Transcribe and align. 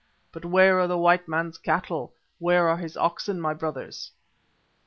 But 0.31 0.45
where 0.45 0.79
are 0.79 0.87
the 0.87 0.97
white 0.97 1.27
man's 1.27 1.59
cattle—where 1.59 2.67
are 2.67 2.77
his 2.77 2.97
oxen, 2.97 3.39
my 3.39 3.53
brothers?" 3.53 4.11